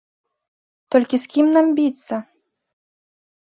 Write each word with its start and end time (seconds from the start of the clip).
Толькі 0.95 1.15
з 1.25 1.31
кім 1.35 1.47
нам 1.59 1.67
біцца? 1.81 2.15